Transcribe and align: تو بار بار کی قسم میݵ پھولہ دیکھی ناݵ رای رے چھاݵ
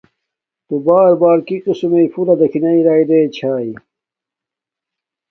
تو 0.69 0.79
بار 0.87 1.11
بار 1.21 1.37
کی 1.47 1.57
قسم 1.65 1.89
میݵ 1.91 2.07
پھولہ 2.13 2.35
دیکھی 2.39 2.59
ناݵ 2.63 2.79
رای 2.87 3.03
رے 3.09 3.19
چھاݵ 3.35 3.69